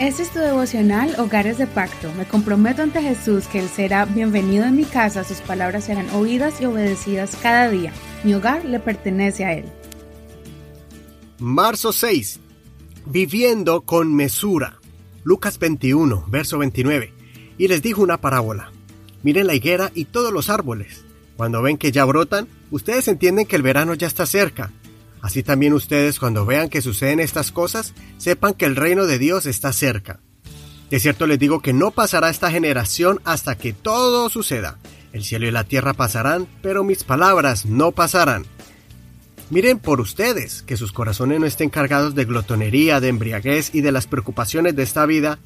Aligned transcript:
Este 0.00 0.24
es 0.24 0.30
tu 0.30 0.40
devocional 0.40 1.14
Hogares 1.20 1.56
de 1.56 1.68
Pacto. 1.68 2.12
Me 2.14 2.26
comprometo 2.26 2.82
ante 2.82 3.00
Jesús 3.00 3.46
que 3.46 3.60
Él 3.60 3.68
será 3.68 4.04
bienvenido 4.06 4.64
en 4.64 4.74
mi 4.74 4.84
casa, 4.84 5.22
sus 5.22 5.38
palabras 5.38 5.84
serán 5.84 6.10
oídas 6.10 6.60
y 6.60 6.64
obedecidas 6.64 7.36
cada 7.40 7.70
día. 7.70 7.92
Mi 8.24 8.34
hogar 8.34 8.64
le 8.64 8.80
pertenece 8.80 9.44
a 9.44 9.52
Él. 9.52 9.66
Marzo 11.38 11.92
6. 11.92 12.40
Viviendo 13.06 13.82
con 13.82 14.12
mesura. 14.16 14.80
Lucas 15.22 15.60
21, 15.60 16.24
verso 16.26 16.58
29. 16.58 17.12
Y 17.56 17.68
les 17.68 17.80
dijo 17.80 18.02
una 18.02 18.20
parábola. 18.20 18.72
Miren 19.22 19.46
la 19.46 19.54
higuera 19.54 19.92
y 19.94 20.06
todos 20.06 20.32
los 20.32 20.50
árboles. 20.50 21.04
Cuando 21.36 21.62
ven 21.62 21.78
que 21.78 21.92
ya 21.92 22.04
brotan, 22.04 22.48
ustedes 22.72 23.06
entienden 23.06 23.46
que 23.46 23.54
el 23.54 23.62
verano 23.62 23.94
ya 23.94 24.08
está 24.08 24.26
cerca. 24.26 24.72
Así 25.24 25.42
también 25.42 25.72
ustedes 25.72 26.18
cuando 26.18 26.44
vean 26.44 26.68
que 26.68 26.82
suceden 26.82 27.18
estas 27.18 27.50
cosas, 27.50 27.94
sepan 28.18 28.52
que 28.52 28.66
el 28.66 28.76
reino 28.76 29.06
de 29.06 29.18
Dios 29.18 29.46
está 29.46 29.72
cerca. 29.72 30.20
De 30.90 31.00
cierto 31.00 31.26
les 31.26 31.38
digo 31.38 31.62
que 31.62 31.72
no 31.72 31.92
pasará 31.92 32.28
esta 32.28 32.50
generación 32.50 33.22
hasta 33.24 33.56
que 33.56 33.72
todo 33.72 34.28
suceda. 34.28 34.78
El 35.14 35.24
cielo 35.24 35.46
y 35.46 35.50
la 35.50 35.64
tierra 35.64 35.94
pasarán, 35.94 36.46
pero 36.60 36.84
mis 36.84 37.04
palabras 37.04 37.64
no 37.64 37.90
pasarán. 37.92 38.44
Miren 39.48 39.78
por 39.78 40.02
ustedes, 40.02 40.60
que 40.60 40.76
sus 40.76 40.92
corazones 40.92 41.40
no 41.40 41.46
estén 41.46 41.70
cargados 41.70 42.14
de 42.14 42.26
glotonería, 42.26 43.00
de 43.00 43.08
embriaguez 43.08 43.74
y 43.74 43.80
de 43.80 43.92
las 43.92 44.06
preocupaciones 44.06 44.76
de 44.76 44.82
esta 44.82 45.06
vida, 45.06 45.38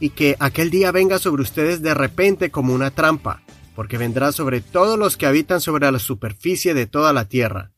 y 0.00 0.10
que 0.10 0.36
aquel 0.38 0.70
día 0.70 0.92
venga 0.92 1.18
sobre 1.18 1.42
ustedes 1.42 1.82
de 1.82 1.92
repente 1.92 2.50
como 2.50 2.72
una 2.72 2.90
trampa, 2.90 3.42
porque 3.74 3.98
vendrá 3.98 4.32
sobre 4.32 4.62
todos 4.62 4.98
los 4.98 5.18
que 5.18 5.26
habitan 5.26 5.60
sobre 5.60 5.92
la 5.92 5.98
superficie 5.98 6.72
de 6.72 6.86
toda 6.86 7.12
la 7.12 7.26
tierra. 7.26 7.75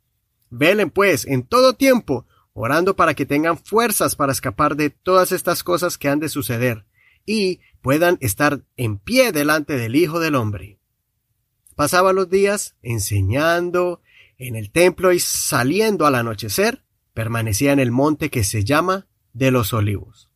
Velen 0.50 0.90
pues 0.90 1.26
en 1.26 1.42
todo 1.44 1.74
tiempo, 1.74 2.26
orando 2.52 2.96
para 2.96 3.14
que 3.14 3.26
tengan 3.26 3.58
fuerzas 3.58 4.16
para 4.16 4.32
escapar 4.32 4.76
de 4.76 4.90
todas 4.90 5.32
estas 5.32 5.62
cosas 5.62 5.98
que 5.98 6.08
han 6.08 6.20
de 6.20 6.28
suceder, 6.28 6.84
y 7.24 7.60
puedan 7.82 8.18
estar 8.20 8.62
en 8.76 8.98
pie 8.98 9.32
delante 9.32 9.76
del 9.76 9.96
Hijo 9.96 10.20
del 10.20 10.34
Hombre. 10.34 10.78
Pasaba 11.76 12.12
los 12.12 12.28
días 12.28 12.74
enseñando 12.82 14.00
en 14.38 14.56
el 14.56 14.70
templo 14.70 15.12
y 15.12 15.20
saliendo 15.20 16.06
al 16.06 16.14
anochecer, 16.14 16.82
permanecía 17.14 17.72
en 17.72 17.80
el 17.80 17.90
monte 17.90 18.30
que 18.30 18.44
se 18.44 18.64
llama 18.64 19.06
de 19.32 19.50
los 19.50 19.72
olivos. 19.72 20.30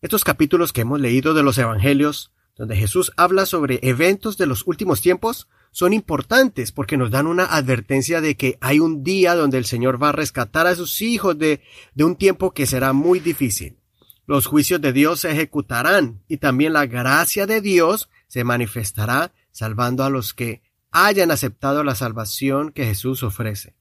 Estos 0.00 0.24
capítulos 0.24 0.72
que 0.72 0.82
hemos 0.82 1.00
leído 1.00 1.34
de 1.34 1.42
los 1.42 1.58
Evangelios, 1.58 2.32
donde 2.56 2.76
Jesús 2.76 3.12
habla 3.16 3.46
sobre 3.46 3.80
eventos 3.82 4.38
de 4.38 4.46
los 4.46 4.66
últimos 4.66 5.00
tiempos, 5.00 5.48
son 5.78 5.92
importantes 5.92 6.72
porque 6.72 6.96
nos 6.96 7.12
dan 7.12 7.28
una 7.28 7.44
advertencia 7.44 8.20
de 8.20 8.36
que 8.36 8.58
hay 8.60 8.80
un 8.80 9.04
día 9.04 9.36
donde 9.36 9.58
el 9.58 9.64
Señor 9.64 10.02
va 10.02 10.08
a 10.08 10.12
rescatar 10.12 10.66
a 10.66 10.74
sus 10.74 11.00
hijos 11.02 11.38
de, 11.38 11.62
de 11.94 12.02
un 12.02 12.16
tiempo 12.16 12.50
que 12.50 12.66
será 12.66 12.92
muy 12.92 13.20
difícil. 13.20 13.78
Los 14.26 14.46
juicios 14.46 14.80
de 14.80 14.92
Dios 14.92 15.20
se 15.20 15.30
ejecutarán 15.30 16.24
y 16.26 16.38
también 16.38 16.72
la 16.72 16.86
gracia 16.86 17.46
de 17.46 17.60
Dios 17.60 18.08
se 18.26 18.42
manifestará 18.42 19.32
salvando 19.52 20.02
a 20.02 20.10
los 20.10 20.34
que 20.34 20.62
hayan 20.90 21.30
aceptado 21.30 21.84
la 21.84 21.94
salvación 21.94 22.72
que 22.72 22.84
Jesús 22.84 23.22
ofrece. 23.22 23.76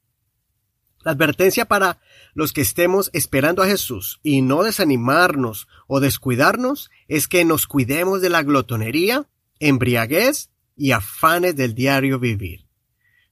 La 1.03 1.13
advertencia 1.13 1.65
para 1.65 1.99
los 2.35 2.53
que 2.53 2.61
estemos 2.61 3.09
esperando 3.13 3.63
a 3.63 3.67
Jesús 3.67 4.19
y 4.21 4.43
no 4.43 4.61
desanimarnos 4.61 5.67
o 5.87 5.99
descuidarnos 5.99 6.91
es 7.07 7.27
que 7.27 7.43
nos 7.43 7.65
cuidemos 7.65 8.21
de 8.21 8.29
la 8.29 8.43
glotonería, 8.43 9.25
embriaguez 9.59 10.51
y 10.77 10.91
afanes 10.91 11.55
del 11.55 11.73
diario 11.73 12.19
vivir. 12.19 12.67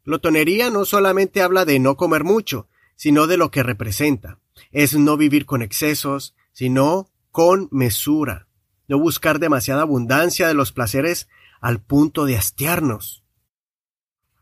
Glotonería 0.03 0.69
no 0.69 0.85
solamente 0.85 1.41
habla 1.41 1.65
de 1.65 1.79
no 1.79 1.95
comer 1.95 2.23
mucho, 2.23 2.67
sino 2.95 3.27
de 3.27 3.37
lo 3.37 3.51
que 3.51 3.63
representa. 3.63 4.39
Es 4.71 4.95
no 4.95 5.17
vivir 5.17 5.45
con 5.45 5.61
excesos, 5.61 6.35
sino 6.51 7.09
con 7.31 7.67
mesura. 7.71 8.47
No 8.87 8.99
buscar 8.99 9.39
demasiada 9.39 9.81
abundancia 9.81 10.47
de 10.47 10.53
los 10.53 10.71
placeres 10.71 11.27
al 11.59 11.81
punto 11.81 12.25
de 12.25 12.37
hastiarnos. 12.37 13.23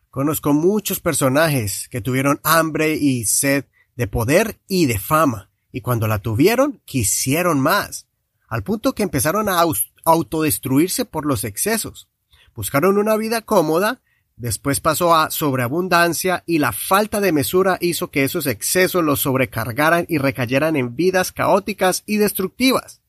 Conozco 0.09 0.53
muchos 0.53 0.99
personajes 0.99 1.87
que 1.89 2.01
tuvieron 2.01 2.39
hambre 2.43 2.95
y 2.95 3.25
sed 3.25 3.65
de 3.95 4.07
poder 4.07 4.59
y 4.67 4.85
de 4.85 4.99
fama, 4.99 5.49
y 5.71 5.81
cuando 5.81 6.07
la 6.07 6.19
tuvieron 6.19 6.81
quisieron 6.85 7.59
más, 7.59 8.07
al 8.47 8.63
punto 8.63 8.93
que 8.93 9.03
empezaron 9.03 9.49
a 9.49 9.63
autodestruirse 10.03 11.05
por 11.05 11.25
los 11.25 11.43
excesos. 11.43 12.09
Buscaron 12.55 12.97
una 12.97 13.17
vida 13.17 13.41
cómoda, 13.41 14.01
después 14.35 14.79
pasó 14.79 15.15
a 15.15 15.31
sobreabundancia 15.31 16.43
y 16.45 16.59
la 16.59 16.71
falta 16.71 17.19
de 17.19 17.31
mesura 17.31 17.77
hizo 17.81 18.11
que 18.11 18.23
esos 18.23 18.47
excesos 18.47 19.03
los 19.03 19.21
sobrecargaran 19.21 20.05
y 20.07 20.17
recayeran 20.17 20.75
en 20.75 20.95
vidas 20.95 21.31
caóticas 21.31 22.03
y 22.05 22.17
destructivas. 22.17 23.01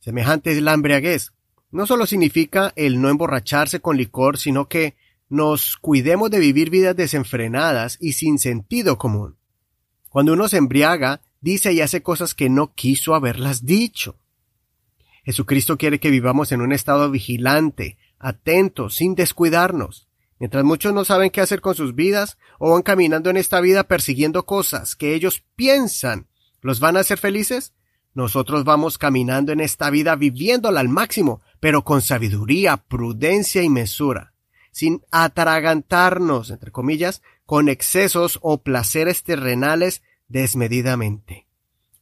Semejante 0.00 0.52
es 0.52 0.62
la 0.62 0.72
embriaguez. 0.72 1.32
No 1.70 1.86
solo 1.86 2.06
significa 2.06 2.72
el 2.76 3.00
no 3.00 3.08
emborracharse 3.08 3.80
con 3.80 3.96
licor, 3.96 4.38
sino 4.38 4.68
que 4.68 4.96
nos 5.28 5.76
cuidemos 5.76 6.30
de 6.30 6.40
vivir 6.40 6.70
vidas 6.70 6.96
desenfrenadas 6.96 7.96
y 8.00 8.14
sin 8.14 8.38
sentido 8.38 8.98
común. 8.98 9.36
Cuando 10.08 10.32
uno 10.32 10.48
se 10.48 10.56
embriaga, 10.56 11.20
dice 11.40 11.72
y 11.72 11.80
hace 11.80 12.02
cosas 12.02 12.34
que 12.34 12.50
no 12.50 12.74
quiso 12.74 13.14
haberlas 13.14 13.64
dicho. 13.64 14.16
Jesucristo 15.24 15.78
quiere 15.78 16.00
que 16.00 16.10
vivamos 16.10 16.50
en 16.50 16.60
un 16.60 16.72
estado 16.72 17.10
vigilante, 17.10 17.96
atentos, 18.20 18.94
sin 18.94 19.16
descuidarnos. 19.16 20.08
Mientras 20.38 20.64
muchos 20.64 20.94
no 20.94 21.04
saben 21.04 21.30
qué 21.30 21.40
hacer 21.40 21.60
con 21.60 21.74
sus 21.74 21.94
vidas 21.94 22.38
o 22.58 22.70
van 22.70 22.82
caminando 22.82 23.30
en 23.30 23.36
esta 23.36 23.60
vida 23.60 23.84
persiguiendo 23.84 24.46
cosas 24.46 24.94
que 24.94 25.14
ellos 25.14 25.42
piensan 25.56 26.28
los 26.62 26.80
van 26.80 26.96
a 26.96 27.00
hacer 27.00 27.18
felices, 27.18 27.72
nosotros 28.12 28.64
vamos 28.64 28.98
caminando 28.98 29.52
en 29.52 29.60
esta 29.60 29.90
vida 29.90 30.16
viviéndola 30.16 30.80
al 30.80 30.88
máximo, 30.88 31.40
pero 31.60 31.84
con 31.84 32.02
sabiduría, 32.02 32.76
prudencia 32.76 33.62
y 33.62 33.68
mesura, 33.68 34.34
sin 34.72 35.02
atragantarnos, 35.10 36.50
entre 36.50 36.70
comillas, 36.72 37.22
con 37.46 37.68
excesos 37.68 38.38
o 38.42 38.62
placeres 38.62 39.22
terrenales 39.22 40.02
desmedidamente, 40.28 41.46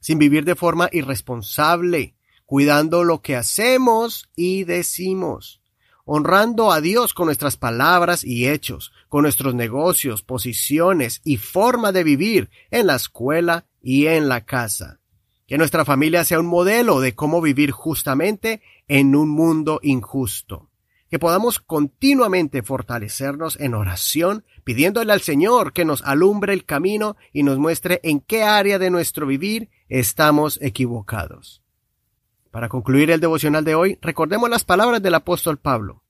sin 0.00 0.18
vivir 0.18 0.44
de 0.44 0.54
forma 0.54 0.88
irresponsable, 0.92 2.14
cuidando 2.46 3.04
lo 3.04 3.20
que 3.20 3.36
hacemos 3.36 4.30
y 4.34 4.64
decimos, 4.64 5.62
honrando 6.10 6.72
a 6.72 6.80
Dios 6.80 7.12
con 7.12 7.26
nuestras 7.26 7.58
palabras 7.58 8.24
y 8.24 8.48
hechos, 8.48 8.92
con 9.10 9.22
nuestros 9.22 9.54
negocios, 9.54 10.22
posiciones 10.22 11.20
y 11.22 11.36
forma 11.36 11.92
de 11.92 12.02
vivir 12.02 12.48
en 12.70 12.86
la 12.86 12.94
escuela 12.96 13.66
y 13.82 14.06
en 14.06 14.26
la 14.26 14.46
casa. 14.46 15.00
Que 15.46 15.58
nuestra 15.58 15.84
familia 15.84 16.24
sea 16.24 16.40
un 16.40 16.46
modelo 16.46 17.00
de 17.00 17.14
cómo 17.14 17.42
vivir 17.42 17.72
justamente 17.72 18.62
en 18.88 19.14
un 19.14 19.28
mundo 19.28 19.80
injusto. 19.82 20.70
Que 21.10 21.18
podamos 21.18 21.58
continuamente 21.58 22.62
fortalecernos 22.62 23.60
en 23.60 23.74
oración, 23.74 24.46
pidiéndole 24.64 25.12
al 25.12 25.20
Señor 25.20 25.74
que 25.74 25.84
nos 25.84 26.02
alumbre 26.02 26.54
el 26.54 26.64
camino 26.64 27.18
y 27.34 27.42
nos 27.42 27.58
muestre 27.58 28.00
en 28.02 28.20
qué 28.20 28.44
área 28.44 28.78
de 28.78 28.88
nuestro 28.88 29.26
vivir 29.26 29.68
estamos 29.90 30.58
equivocados. 30.62 31.62
Para 32.50 32.68
concluir 32.68 33.10
el 33.10 33.20
devocional 33.20 33.64
de 33.64 33.74
hoy, 33.74 33.98
recordemos 34.00 34.48
las 34.48 34.64
palabras 34.64 35.02
del 35.02 35.14
apóstol 35.14 35.58
Pablo, 35.58 36.02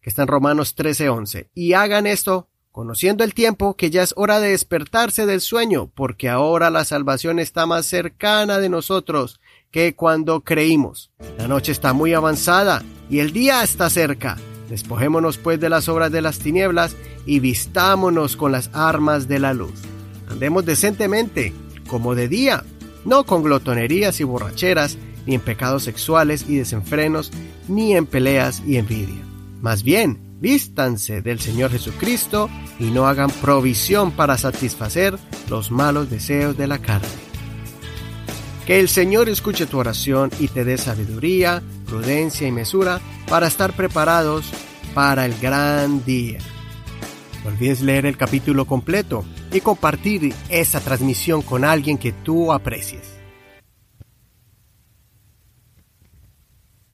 que 0.00 0.10
está 0.10 0.22
en 0.22 0.28
Romanos 0.28 0.74
13:11, 0.74 1.50
y 1.54 1.74
hagan 1.74 2.06
esto 2.06 2.48
conociendo 2.72 3.24
el 3.24 3.34
tiempo 3.34 3.76
que 3.76 3.90
ya 3.90 4.02
es 4.02 4.12
hora 4.16 4.40
de 4.40 4.50
despertarse 4.50 5.26
del 5.26 5.40
sueño, 5.40 5.90
porque 5.94 6.28
ahora 6.28 6.70
la 6.70 6.84
salvación 6.84 7.38
está 7.38 7.66
más 7.66 7.86
cercana 7.86 8.58
de 8.58 8.68
nosotros 8.68 9.40
que 9.70 9.94
cuando 9.94 10.42
creímos. 10.42 11.10
La 11.38 11.48
noche 11.48 11.72
está 11.72 11.92
muy 11.92 12.12
avanzada 12.12 12.82
y 13.10 13.20
el 13.20 13.32
día 13.32 13.62
está 13.62 13.90
cerca. 13.90 14.36
Despojémonos 14.68 15.38
pues 15.38 15.58
de 15.60 15.68
las 15.68 15.88
obras 15.88 16.12
de 16.12 16.22
las 16.22 16.38
tinieblas 16.38 16.94
y 17.24 17.40
vistámonos 17.40 18.36
con 18.36 18.52
las 18.52 18.70
armas 18.72 19.26
de 19.26 19.38
la 19.38 19.54
luz. 19.54 19.82
Andemos 20.28 20.64
decentemente, 20.64 21.52
como 21.88 22.14
de 22.14 22.28
día, 22.28 22.64
no 23.04 23.24
con 23.24 23.42
glotonerías 23.42 24.20
y 24.20 24.24
borracheras, 24.24 24.98
ni 25.28 25.34
en 25.34 25.42
pecados 25.42 25.84
sexuales 25.84 26.46
y 26.48 26.56
desenfrenos, 26.56 27.30
ni 27.68 27.94
en 27.94 28.06
peleas 28.06 28.62
y 28.66 28.78
envidia. 28.78 29.22
Más 29.60 29.82
bien, 29.82 30.18
vístanse 30.40 31.20
del 31.20 31.38
Señor 31.38 31.70
Jesucristo 31.70 32.48
y 32.80 32.84
no 32.84 33.06
hagan 33.06 33.30
provisión 33.30 34.10
para 34.10 34.38
satisfacer 34.38 35.18
los 35.50 35.70
malos 35.70 36.08
deseos 36.08 36.56
de 36.56 36.66
la 36.66 36.78
carne. 36.78 37.08
Que 38.66 38.80
el 38.80 38.88
Señor 38.88 39.28
escuche 39.28 39.66
tu 39.66 39.78
oración 39.78 40.30
y 40.40 40.48
te 40.48 40.64
dé 40.64 40.78
sabiduría, 40.78 41.62
prudencia 41.86 42.48
y 42.48 42.52
mesura 42.52 42.98
para 43.28 43.48
estar 43.48 43.74
preparados 43.74 44.46
para 44.94 45.26
el 45.26 45.38
gran 45.38 46.06
día. 46.06 46.38
No 47.44 47.50
olvides 47.50 47.82
leer 47.82 48.06
el 48.06 48.16
capítulo 48.16 48.64
completo 48.64 49.26
y 49.52 49.60
compartir 49.60 50.34
esa 50.48 50.80
transmisión 50.80 51.42
con 51.42 51.66
alguien 51.66 51.98
que 51.98 52.12
tú 52.12 52.50
aprecies. 52.50 53.17